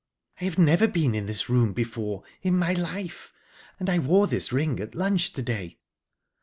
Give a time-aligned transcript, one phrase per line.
[0.39, 3.31] "I have never been in this room before in my life.
[3.79, 5.77] And I wore this ring at lunch to day."